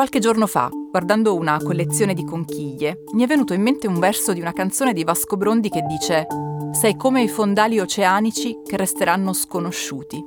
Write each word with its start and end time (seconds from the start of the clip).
Qualche 0.00 0.18
giorno 0.18 0.46
fa, 0.46 0.70
guardando 0.90 1.36
una 1.36 1.58
collezione 1.58 2.14
di 2.14 2.24
conchiglie, 2.24 3.02
mi 3.12 3.22
è 3.22 3.26
venuto 3.26 3.52
in 3.52 3.60
mente 3.60 3.86
un 3.86 3.98
verso 3.98 4.32
di 4.32 4.40
una 4.40 4.54
canzone 4.54 4.94
di 4.94 5.04
Vasco 5.04 5.36
Brondi 5.36 5.68
che 5.68 5.82
dice 5.82 6.26
Sei 6.72 6.96
come 6.96 7.22
i 7.22 7.28
fondali 7.28 7.78
oceanici 7.78 8.60
che 8.64 8.78
resteranno 8.78 9.34
sconosciuti. 9.34 10.18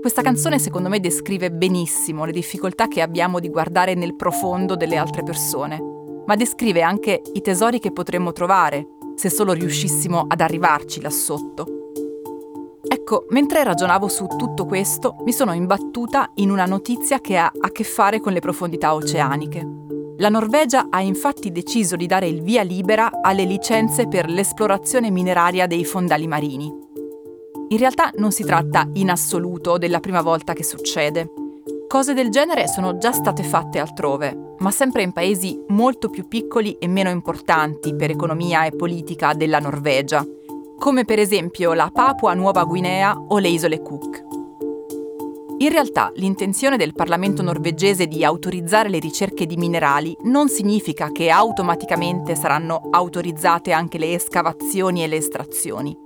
Questa 0.00 0.22
canzone 0.22 0.60
secondo 0.60 0.88
me 0.88 1.00
descrive 1.00 1.50
benissimo 1.50 2.26
le 2.26 2.30
difficoltà 2.30 2.86
che 2.86 3.02
abbiamo 3.02 3.40
di 3.40 3.48
guardare 3.48 3.94
nel 3.94 4.14
profondo 4.14 4.76
delle 4.76 4.94
altre 4.94 5.24
persone, 5.24 5.80
ma 6.24 6.36
descrive 6.36 6.82
anche 6.82 7.20
i 7.32 7.40
tesori 7.40 7.80
che 7.80 7.90
potremmo 7.90 8.30
trovare 8.30 8.86
se 9.16 9.30
solo 9.30 9.52
riuscissimo 9.52 10.26
ad 10.28 10.40
arrivarci 10.40 11.00
là 11.00 11.10
sotto. 11.10 11.77
Ecco, 12.86 13.26
mentre 13.30 13.64
ragionavo 13.64 14.06
su 14.08 14.26
tutto 14.26 14.64
questo, 14.64 15.16
mi 15.24 15.32
sono 15.32 15.52
imbattuta 15.52 16.30
in 16.34 16.50
una 16.50 16.64
notizia 16.64 17.20
che 17.20 17.36
ha 17.36 17.50
a 17.58 17.70
che 17.70 17.84
fare 17.84 18.20
con 18.20 18.32
le 18.32 18.40
profondità 18.40 18.94
oceaniche. 18.94 19.66
La 20.18 20.28
Norvegia 20.28 20.88
ha 20.90 21.00
infatti 21.00 21.50
deciso 21.50 21.96
di 21.96 22.06
dare 22.06 22.26
il 22.26 22.42
via 22.42 22.62
libera 22.62 23.20
alle 23.22 23.44
licenze 23.44 24.08
per 24.08 24.28
l'esplorazione 24.28 25.10
mineraria 25.10 25.66
dei 25.66 25.84
fondali 25.84 26.26
marini. 26.26 26.86
In 27.70 27.78
realtà 27.78 28.10
non 28.16 28.32
si 28.32 28.44
tratta 28.44 28.88
in 28.94 29.10
assoluto 29.10 29.78
della 29.78 30.00
prima 30.00 30.22
volta 30.22 30.54
che 30.54 30.64
succede. 30.64 31.30
Cose 31.86 32.14
del 32.14 32.30
genere 32.30 32.66
sono 32.66 32.98
già 32.98 33.12
state 33.12 33.42
fatte 33.42 33.78
altrove, 33.78 34.54
ma 34.58 34.70
sempre 34.70 35.02
in 35.02 35.12
paesi 35.12 35.62
molto 35.68 36.08
più 36.10 36.26
piccoli 36.26 36.76
e 36.78 36.88
meno 36.88 37.10
importanti 37.10 37.94
per 37.94 38.10
economia 38.10 38.64
e 38.64 38.72
politica 38.72 39.34
della 39.34 39.58
Norvegia, 39.58 40.26
come 40.78 41.04
per 41.04 41.18
esempio 41.18 41.74
la 41.74 41.90
Papua 41.92 42.34
Nuova 42.34 42.64
Guinea 42.64 43.14
o 43.14 43.38
le 43.38 43.48
isole 43.48 43.82
Cook. 43.82 44.24
In 45.58 45.70
realtà 45.70 46.12
l'intenzione 46.14 46.76
del 46.76 46.94
Parlamento 46.94 47.42
norvegese 47.42 48.06
di 48.06 48.24
autorizzare 48.24 48.88
le 48.88 49.00
ricerche 49.00 49.44
di 49.44 49.56
minerali 49.56 50.16
non 50.22 50.48
significa 50.48 51.10
che 51.10 51.30
automaticamente 51.30 52.36
saranno 52.36 52.88
autorizzate 52.90 53.72
anche 53.72 53.98
le 53.98 54.14
escavazioni 54.14 55.02
e 55.02 55.08
le 55.08 55.16
estrazioni. 55.16 55.96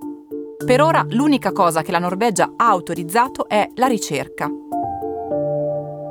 Per 0.64 0.80
ora 0.80 1.04
l'unica 1.10 1.52
cosa 1.52 1.82
che 1.82 1.92
la 1.92 1.98
Norvegia 1.98 2.54
ha 2.56 2.68
autorizzato 2.68 3.46
è 3.46 3.68
la 3.74 3.86
ricerca, 3.86 4.48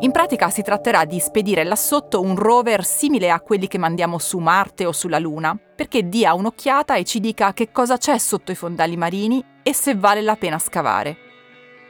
in 0.02 0.12
pratica 0.12 0.50
si 0.50 0.64
tratterà 0.64 1.06
di 1.06 1.20
spedire 1.20 1.64
là 1.64 1.76
sotto 1.76 2.22
un 2.22 2.36
rover 2.36 2.84
simile 2.84 3.30
a 3.30 3.40
quelli 3.40 3.68
che 3.68 3.78
mandiamo 3.78 4.18
su 4.18 4.40
Marte 4.40 4.86
o 4.86 4.92
sulla 4.92 5.20
Luna, 5.20 5.56
perché 5.76 6.10
dia 6.10 6.34
un'occhiata 6.34 6.96
e 6.96 7.04
ci 7.04 7.20
dica 7.20 7.54
che 7.54 7.72
cosa 7.72 7.98
c'è 7.98 8.18
sotto 8.18 8.52
i 8.52 8.56
fondali 8.56 8.98
marini 8.98 9.44
e 9.62 9.76
se 9.76 9.94
vale 9.94 10.22
la 10.22 10.36
pena 10.36 10.58
scavare. 10.58 11.18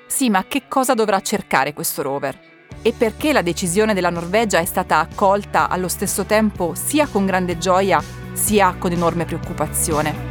Sì, 0.08 0.30
ma 0.30 0.44
che 0.44 0.64
cosa 0.68 0.94
dovrà 0.94 1.22
cercare 1.22 1.72
questo 1.72 2.02
rover? 2.02 2.38
E 2.82 2.92
perché 2.92 3.32
la 3.32 3.42
decisione 3.42 3.94
della 3.94 4.10
Norvegia 4.10 4.60
è 4.60 4.66
stata 4.66 5.00
accolta 5.00 5.70
allo 5.70 5.88
stesso 5.88 6.26
tempo 6.26 6.74
sia 6.76 7.08
con 7.08 7.26
grande 7.26 7.58
gioia 7.58 8.04
sia 8.34 8.76
con 8.78 8.92
enorme 8.92 9.24
preoccupazione? 9.24 10.30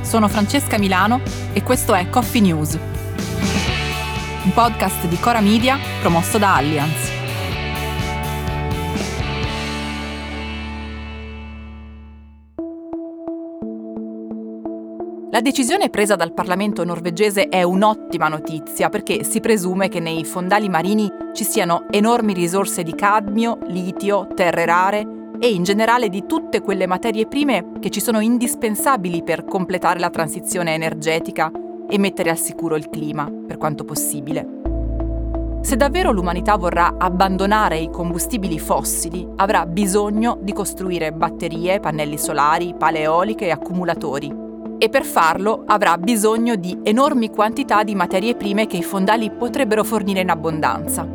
Sono 0.00 0.26
Francesca 0.26 0.76
Milano 0.76 1.20
e 1.52 1.62
questo 1.62 1.94
è 1.94 2.08
Coffee 2.10 2.40
News 2.40 2.78
un 4.42 4.52
podcast 4.52 5.06
di 5.06 5.18
Cora 5.18 5.40
Media 5.40 5.76
promosso 6.00 6.38
da 6.38 6.56
Allianz. 6.56 7.18
La 15.30 15.40
decisione 15.42 15.90
presa 15.90 16.16
dal 16.16 16.32
Parlamento 16.32 16.84
norvegese 16.84 17.48
è 17.48 17.62
un'ottima 17.62 18.28
notizia 18.28 18.88
perché 18.88 19.24
si 19.24 19.40
presume 19.40 19.88
che 19.88 20.00
nei 20.00 20.24
fondali 20.24 20.68
marini 20.68 21.08
ci 21.34 21.44
siano 21.44 21.84
enormi 21.90 22.32
risorse 22.32 22.82
di 22.82 22.94
cadmio, 22.94 23.58
litio, 23.66 24.26
terre 24.34 24.64
rare 24.64 25.06
e 25.38 25.50
in 25.50 25.64
generale 25.64 26.08
di 26.08 26.24
tutte 26.26 26.60
quelle 26.60 26.86
materie 26.86 27.26
prime 27.26 27.72
che 27.78 27.90
ci 27.90 28.00
sono 28.00 28.20
indispensabili 28.20 29.22
per 29.22 29.44
completare 29.44 29.98
la 29.98 30.10
transizione 30.10 30.74
energetica 30.74 31.50
e 31.90 31.98
mettere 31.98 32.30
al 32.30 32.38
sicuro 32.38 32.76
il 32.76 32.88
clima, 32.88 33.30
per 33.46 33.58
quanto 33.58 33.84
possibile. 33.84 34.58
Se 35.62 35.76
davvero 35.76 36.10
l'umanità 36.10 36.56
vorrà 36.56 36.94
abbandonare 36.96 37.78
i 37.78 37.90
combustibili 37.90 38.58
fossili, 38.58 39.28
avrà 39.36 39.66
bisogno 39.66 40.38
di 40.40 40.54
costruire 40.54 41.12
batterie, 41.12 41.80
pannelli 41.80 42.16
solari, 42.16 42.74
pale 42.76 43.00
eoliche 43.00 43.46
e 43.46 43.50
accumulatori. 43.50 44.34
E 44.78 44.88
per 44.88 45.04
farlo 45.04 45.64
avrà 45.66 45.98
bisogno 45.98 46.54
di 46.54 46.78
enormi 46.82 47.28
quantità 47.28 47.82
di 47.82 47.94
materie 47.94 48.36
prime 48.36 48.66
che 48.66 48.78
i 48.78 48.82
fondali 48.82 49.30
potrebbero 49.30 49.84
fornire 49.84 50.20
in 50.20 50.30
abbondanza. 50.30 51.06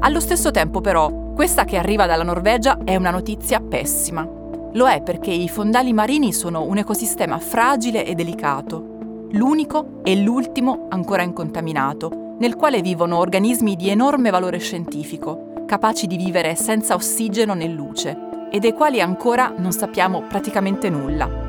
Allo 0.00 0.20
stesso 0.20 0.50
tempo 0.50 0.82
però, 0.82 1.10
questa 1.34 1.64
che 1.64 1.78
arriva 1.78 2.04
dalla 2.04 2.24
Norvegia 2.24 2.78
è 2.84 2.94
una 2.96 3.10
notizia 3.10 3.60
pessima. 3.60 4.28
Lo 4.74 4.86
è 4.86 5.02
perché 5.02 5.30
i 5.30 5.48
fondali 5.48 5.94
marini 5.94 6.34
sono 6.34 6.64
un 6.64 6.76
ecosistema 6.76 7.38
fragile 7.38 8.04
e 8.04 8.14
delicato 8.14 8.89
l'unico 9.32 10.00
e 10.02 10.16
l'ultimo 10.16 10.86
ancora 10.88 11.22
incontaminato, 11.22 12.36
nel 12.38 12.56
quale 12.56 12.80
vivono 12.80 13.18
organismi 13.18 13.76
di 13.76 13.90
enorme 13.90 14.30
valore 14.30 14.58
scientifico, 14.58 15.64
capaci 15.66 16.06
di 16.06 16.16
vivere 16.16 16.54
senza 16.56 16.94
ossigeno 16.94 17.54
né 17.54 17.68
luce, 17.68 18.48
e 18.50 18.58
dei 18.58 18.72
quali 18.72 19.00
ancora 19.00 19.54
non 19.56 19.72
sappiamo 19.72 20.22
praticamente 20.22 20.90
nulla. 20.90 21.48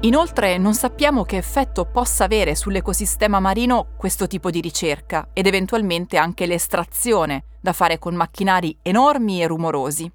Inoltre 0.00 0.58
non 0.58 0.74
sappiamo 0.74 1.24
che 1.24 1.36
effetto 1.36 1.86
possa 1.86 2.24
avere 2.24 2.54
sull'ecosistema 2.54 3.40
marino 3.40 3.86
questo 3.96 4.26
tipo 4.26 4.50
di 4.50 4.60
ricerca 4.60 5.28
ed 5.32 5.46
eventualmente 5.46 6.18
anche 6.18 6.44
l'estrazione 6.44 7.44
da 7.60 7.72
fare 7.72 7.98
con 7.98 8.14
macchinari 8.14 8.76
enormi 8.82 9.40
e 9.40 9.46
rumorosi. 9.46 10.12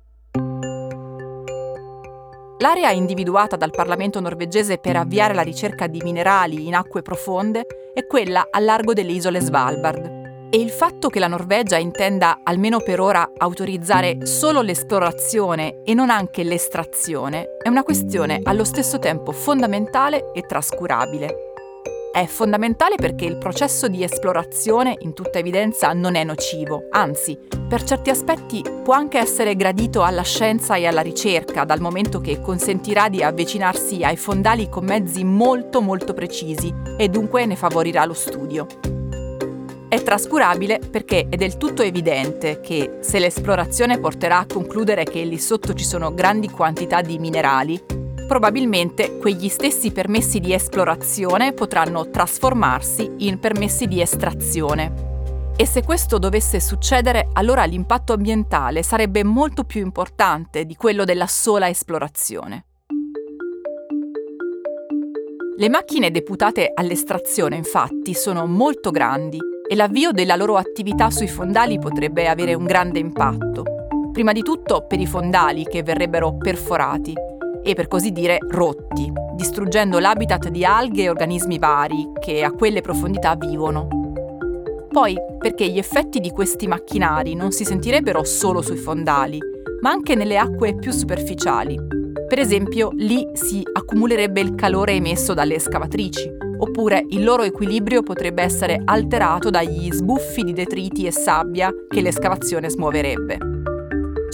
L'area 2.62 2.92
individuata 2.92 3.56
dal 3.56 3.72
Parlamento 3.72 4.20
norvegese 4.20 4.80
per 4.80 4.98
avviare 4.98 5.34
la 5.34 5.44
ricerca 5.44 5.88
di 5.88 6.02
minerali 6.04 6.68
in 6.68 6.76
acque 6.76 7.02
profonde 7.02 7.66
è 7.94 8.06
quella 8.06 8.48
a 8.52 8.60
largo 8.60 8.92
delle 8.92 9.14
isole 9.14 9.40
Svalbard. 9.40 10.50
E 10.52 10.60
il 10.60 10.70
fatto 10.70 11.08
che 11.08 11.20
la 11.20 11.28
Norvegia 11.28 11.78
intenda, 11.78 12.40
almeno 12.44 12.82
per 12.82 13.00
ora, 13.00 13.32
autorizzare 13.38 14.26
solo 14.26 14.62
l'esplorazione 14.62 15.84
e 15.86 15.94
non 15.94 16.10
anche 16.10 16.44
l'estrazione 16.44 17.46
è 17.64 17.70
una 17.70 17.84
questione 17.84 18.42
allo 18.44 18.66
stesso 18.66 19.00
tempo 19.00 19.32
fondamentale 19.32 20.32
e 20.34 20.42
trascurabile. 20.42 21.49
È 22.12 22.26
fondamentale 22.26 22.96
perché 22.96 23.26
il 23.26 23.38
processo 23.38 23.88
di 23.88 24.04
esplorazione, 24.04 24.96
in 25.02 25.14
tutta 25.14 25.38
evidenza, 25.38 25.94
non 25.94 26.16
è 26.16 26.24
nocivo, 26.24 26.88
anzi, 26.90 27.38
per 27.68 27.84
certi 27.84 28.10
aspetti 28.10 28.64
può 28.84 28.96
anche 28.96 29.20
essere 29.20 29.56
gradito 29.56 30.02
alla 30.02 30.24
scienza 30.24 30.76
e 30.76 30.88
alla 30.88 31.02
ricerca, 31.02 31.66
dal 31.66 31.80
momento 31.80 32.20
che 32.20 32.42
consentirà 32.42 33.10
di 33.10 33.22
avvicinarsi 33.22 34.04
ai 34.04 34.18
fondali 34.18 34.70
con 34.70 34.86
mezzi 34.86 35.24
molto 35.24 35.82
molto 35.82 36.16
precisi 36.16 36.74
e 36.98 37.10
dunque 37.10 37.46
ne 37.46 37.56
favorirà 37.56 38.06
lo 38.06 38.16
studio. 38.16 38.66
È 39.88 40.02
trascurabile 40.02 40.80
perché 40.80 41.28
è 41.30 41.36
del 41.36 41.58
tutto 41.58 41.84
evidente 41.84 42.60
che 42.60 42.98
se 43.02 43.20
l'esplorazione 43.20 44.00
porterà 44.00 44.40
a 44.40 44.46
concludere 44.48 45.04
che 45.04 45.24
lì 45.24 45.38
sotto 45.38 45.76
ci 45.76 45.86
sono 45.86 46.12
grandi 46.14 46.50
quantità 46.50 47.02
di 47.02 47.20
minerali, 47.20 47.80
probabilmente 48.30 49.18
quegli 49.18 49.50
stessi 49.50 49.92
permessi 49.92 50.40
di 50.40 50.54
esplorazione 50.54 51.52
potranno 51.54 52.12
trasformarsi 52.12 53.10
in 53.18 53.40
permessi 53.40 53.88
di 53.88 54.02
estrazione. 54.02 55.08
E 55.58 55.66
se 55.66 55.84
questo 55.84 56.20
dovesse 56.20 56.60
succedere, 56.60 57.30
allora 57.34 57.64
l'impatto 57.64 58.14
ambientale 58.14 58.84
sarebbe 58.84 59.24
molto 59.24 59.64
più 59.64 59.82
importante 59.82 60.66
di 60.66 60.76
quello 60.76 61.06
della 61.06 61.26
sola 61.26 61.70
esplorazione. 61.70 62.66
Le 65.58 65.70
macchine 65.70 66.12
deputate 66.12 66.72
all'estrazione, 66.72 67.56
infatti, 67.56 68.14
sono 68.14 68.46
molto 68.46 68.92
grandi 68.92 69.40
e 69.68 69.76
l'avvio 69.76 70.12
della 70.12 70.36
loro 70.36 70.56
attività 70.56 71.10
sui 71.10 71.28
fondali 71.28 71.80
potrebbe 71.80 72.28
avere 72.28 72.54
un 72.54 72.66
grande 72.66 73.00
impatto. 73.00 73.64
Prima 74.14 74.34
di 74.34 74.44
tutto 74.44 74.86
per 74.86 75.00
i 75.00 75.08
fondali 75.08 75.66
che 75.66 75.82
verrebbero 75.82 76.38
perforati 76.38 77.29
e 77.64 77.74
per 77.74 77.88
così 77.88 78.12
dire 78.12 78.38
rotti, 78.50 79.12
distruggendo 79.36 80.00
l'habitat 80.00 80.50
di 80.50 80.64
alghe 80.66 81.04
e 81.04 81.10
organismi 81.10 81.58
vari 81.58 82.12
che 82.20 82.44
a 82.44 82.52
quelle 82.52 82.82
profondità 82.82 83.36
vivono. 83.36 83.88
Poi 84.90 85.16
perché 85.38 85.70
gli 85.70 85.78
effetti 85.78 86.20
di 86.20 86.32
questi 86.32 86.68
macchinari 86.68 87.36
non 87.36 87.52
si 87.52 87.64
sentirebbero 87.64 88.24
solo 88.24 88.62
sui 88.62 88.78
fondali, 88.78 89.40
ma 89.82 89.92
anche 89.92 90.16
nelle 90.16 90.38
acque 90.38 90.76
più 90.76 90.92
superficiali. 90.92 91.78
Per 92.28 92.38
esempio, 92.38 92.90
lì 92.94 93.28
si 93.34 93.64
accumulerebbe 93.72 94.42
il 94.42 94.56
calore 94.56 94.94
emesso 94.94 95.34
dalle 95.34 95.56
escavatrici, 95.56 96.30
oppure 96.60 97.06
il 97.10 97.24
loro 97.24 97.44
equilibrio 97.44 98.04
potrebbe 98.04 98.44
essere 98.44 98.82
alterato 98.84 99.50
dagli 99.50 99.92
sbuffi 99.92 100.44
di 100.44 100.54
detriti 100.54 101.06
e 101.06 101.12
sabbia 101.12 101.74
che 101.88 102.02
l'escavazione 102.02 102.70
smuoverebbe. 102.70 103.38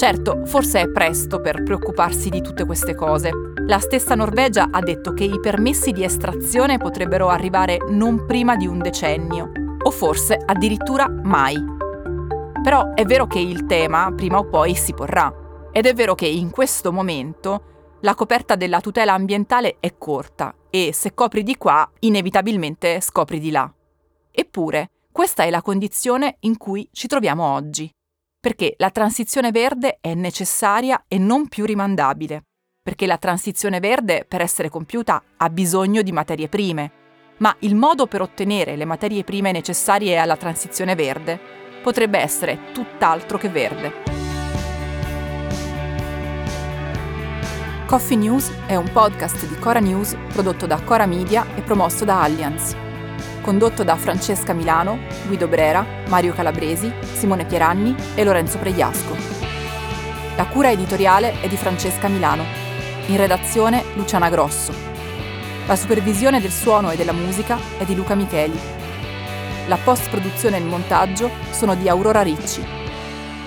Certo, 0.06 0.46
forse 0.46 0.82
è 0.82 0.88
presto 0.88 1.42
per 1.42 1.64
preoccuparsi 1.64 2.30
di 2.30 2.40
tutte 2.40 2.64
queste 2.64 2.94
cose. 2.94 3.32
La 3.66 3.80
stessa 3.80 4.14
Norvegia 4.14 4.68
ha 4.70 4.80
detto 4.80 5.14
che 5.14 5.24
i 5.24 5.40
permessi 5.40 5.92
di 5.92 6.04
estrazione 6.04 6.78
potrebbero 6.78 7.30
arrivare 7.30 7.80
non 7.90 8.28
prima 8.28 8.56
di 8.56 8.68
un 8.68 8.78
decennio, 8.78 9.52
o 9.82 9.90
forse 9.90 10.38
addirittura 10.46 11.10
mai. 11.10 11.58
Però 12.62 12.94
è 12.94 13.04
vero 13.04 13.26
che 13.26 13.40
il 13.40 13.66
tema 13.66 14.14
prima 14.16 14.38
o 14.38 14.48
poi 14.48 14.76
si 14.76 14.94
porrà 14.94 15.34
ed 15.72 15.88
è 15.88 15.96
vero 15.96 16.14
che 16.14 16.28
in 16.28 16.52
questo 16.52 16.92
momento 16.92 17.98
la 18.02 18.14
coperta 18.14 18.56
della 18.56 18.82
tutela 18.82 19.14
ambientale 19.14 19.78
è 19.80 19.98
corta 19.98 20.54
e 20.70 20.92
se 20.94 21.16
copri 21.16 21.42
di 21.42 21.58
qua, 21.58 21.90
inevitabilmente 22.02 23.02
scopri 23.02 23.40
di 23.40 23.50
là. 23.50 23.74
Eppure, 24.30 24.92
questa 25.12 25.46
è 25.46 25.50
la 25.50 25.64
condizione 25.64 26.36
in 26.42 26.58
cui 26.58 26.88
ci 26.92 27.08
troviamo 27.08 27.44
oggi, 27.44 27.92
perché 28.46 28.76
la 28.78 28.92
transizione 28.92 29.50
verde 29.50 29.98
è 30.00 30.14
necessaria 30.14 31.06
e 31.08 31.18
non 31.18 31.48
più 31.48 31.66
rimandabile, 31.66 32.44
perché 32.80 33.08
la 33.08 33.18
transizione 33.18 33.80
verde, 33.80 34.24
per 34.28 34.40
essere 34.40 34.70
compiuta, 34.70 35.20
ha 35.38 35.50
bisogno 35.50 36.04
di 36.04 36.12
materie 36.12 36.48
prime, 36.48 36.92
ma 37.38 37.56
il 37.62 37.74
modo 37.74 38.06
per 38.06 38.22
ottenere 38.22 38.76
le 38.76 38.86
materie 38.86 39.24
prime 39.24 39.52
necessarie 39.52 40.18
alla 40.18 40.38
transizione 40.38 40.94
verde 40.94 41.40
potrebbe 41.82 42.20
essere 42.20 42.72
tutt'altro 42.72 43.40
che 43.40 43.50
verde. 43.50 43.94
Coffee 47.88 48.16
News 48.16 48.52
è 48.68 48.76
un 48.76 48.92
podcast 48.92 49.48
di 49.48 49.58
Cora 49.58 49.80
News 49.80 50.16
prodotto 50.32 50.68
da 50.68 50.80
Cora 50.84 51.08
Media 51.08 51.48
e 51.56 51.62
promosso 51.62 52.06
da 52.06 52.22
Allianz. 52.22 52.85
Condotto 53.46 53.84
da 53.84 53.96
Francesca 53.96 54.54
Milano, 54.54 55.02
Guido 55.28 55.48
Brera, 55.48 55.86
Mario 56.08 56.34
Calabresi, 56.34 56.92
Simone 57.14 57.46
Pieranni 57.46 57.96
e 58.16 58.24
Lorenzo 58.24 58.58
Pregliasco. 58.58 59.16
La 60.36 60.48
cura 60.48 60.72
editoriale 60.72 61.40
è 61.42 61.48
di 61.48 61.56
Francesca 61.56 62.08
Milano. 62.08 62.44
In 63.06 63.18
redazione 63.18 63.84
Luciana 63.94 64.30
Grosso. 64.30 64.74
La 65.68 65.76
supervisione 65.76 66.42
del 66.42 66.50
suono 66.50 66.90
e 66.90 66.96
della 66.96 67.14
musica 67.14 67.60
è 67.78 67.86
di 67.86 67.94
Luca 67.94 68.16
Micheli. 68.16 68.60
La 69.68 69.78
post-produzione 69.78 70.58
e 70.58 70.62
il 70.62 70.66
montaggio 70.66 71.30
sono 71.52 71.76
di 71.76 71.88
Aurora 71.88 72.24
Ricci. 72.24 72.66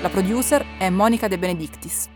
La 0.01 0.11
producer 0.11 0.65
è 0.79 0.89
Monica 0.91 1.27
De 1.27 1.39
Benedictis. 1.39 2.09